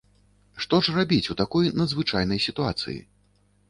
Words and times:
Што 0.65 0.79
ж 0.87 0.95
рабіць 0.95 1.31
у 1.35 1.39
такой 1.43 1.71
надзвычайнай 1.83 2.45
сітуацыі? 2.51 2.99